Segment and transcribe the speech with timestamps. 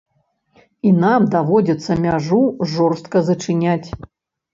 [0.91, 2.39] І нам даводзіцца мяжу
[2.73, 3.87] жорстка зачыняць.